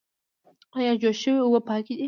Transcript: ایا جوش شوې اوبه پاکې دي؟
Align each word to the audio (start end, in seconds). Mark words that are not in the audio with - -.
ایا 0.77 0.91
جوش 1.01 1.17
شوې 1.23 1.39
اوبه 1.43 1.59
پاکې 1.67 1.93
دي؟ 1.97 1.99